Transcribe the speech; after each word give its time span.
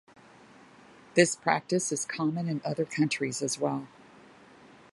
This 1.13 1.35
practice 1.35 1.91
is 1.91 2.05
common 2.05 2.49
in 2.49 2.59
other 2.65 2.85
countries 2.85 3.43
as 3.43 3.59
well. 3.59 3.87